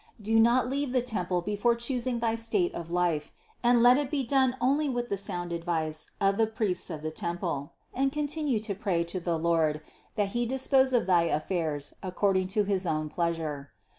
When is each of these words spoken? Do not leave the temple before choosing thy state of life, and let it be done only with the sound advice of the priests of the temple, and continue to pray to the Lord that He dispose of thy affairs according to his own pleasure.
Do 0.19 0.39
not 0.39 0.67
leave 0.67 0.93
the 0.93 1.01
temple 1.03 1.43
before 1.43 1.75
choosing 1.75 2.19
thy 2.21 2.33
state 2.33 2.73
of 2.73 2.89
life, 2.89 3.31
and 3.61 3.83
let 3.83 3.99
it 3.99 4.09
be 4.09 4.23
done 4.23 4.57
only 4.59 4.89
with 4.89 5.09
the 5.09 5.17
sound 5.19 5.53
advice 5.53 6.09
of 6.19 6.37
the 6.37 6.47
priests 6.47 6.89
of 6.89 7.03
the 7.03 7.11
temple, 7.11 7.73
and 7.93 8.11
continue 8.11 8.59
to 8.61 8.73
pray 8.73 9.03
to 9.03 9.19
the 9.19 9.37
Lord 9.37 9.79
that 10.15 10.29
He 10.29 10.47
dispose 10.47 10.91
of 10.91 11.05
thy 11.05 11.25
affairs 11.29 11.93
according 12.01 12.47
to 12.47 12.63
his 12.63 12.87
own 12.87 13.09
pleasure. 13.09 13.73